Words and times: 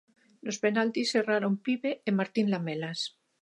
Nos 0.43 0.59
penaltis 0.63 1.11
erraron 1.19 1.53
Pibe 1.65 1.91
e 2.07 2.09
Martín 2.19 2.47
Lamelas. 2.49 2.99